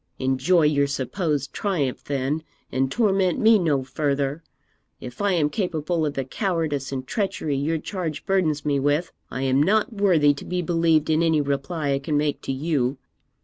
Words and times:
Enjoy 0.17 0.63
your 0.63 0.87
supposed 0.87 1.53
triumph, 1.53 2.03
then, 2.05 2.41
and 2.71 2.91
torment 2.91 3.37
me 3.37 3.59
no 3.59 3.83
further. 3.83 4.41
If 4.99 5.21
I 5.21 5.33
am 5.33 5.47
capable 5.51 6.07
of 6.07 6.15
the 6.15 6.25
cowardice 6.25 6.91
and 6.91 7.05
treachery 7.05 7.55
your 7.55 7.77
charge 7.77 8.25
burdens 8.25 8.65
me 8.65 8.79
with, 8.79 9.11
I 9.29 9.43
am 9.43 9.61
not 9.61 9.93
worthy 9.93 10.33
to 10.33 10.43
be 10.43 10.63
believed 10.63 11.11
in 11.11 11.21
any 11.21 11.39
reply 11.39 11.91
I 11.93 11.99
can 11.99 12.17
make 12.17 12.41
to 12.41 12.51
you. 12.51 12.97